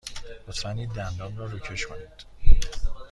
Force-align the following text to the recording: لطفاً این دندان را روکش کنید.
لطفاً 0.47 0.69
این 0.69 0.89
دندان 0.93 1.37
را 1.37 1.45
روکش 1.45 1.87
کنید. 1.87 2.25